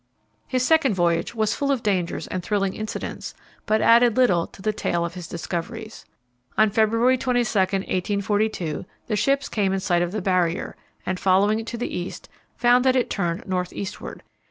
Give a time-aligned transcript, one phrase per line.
[0.47, 3.35] His second voyage was full of dangers and thrilling incidents,
[3.67, 6.05] but added little to the tale of his discoveries.
[6.57, 10.75] On February 22, 1842, the ships came in sight of the Barrier,
[11.05, 14.23] and, following it to the east, found that it turned north eastward.